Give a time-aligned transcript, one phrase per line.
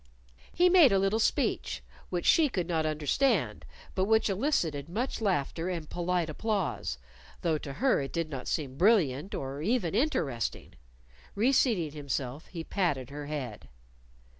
[0.51, 5.69] He made a little speech which she could not understand, but which elicited much laughter
[5.69, 6.97] and polite applause;
[7.43, 10.73] though to her it did not seem brilliant, or even interesting.
[11.35, 13.69] Reseating himself, he patted her head.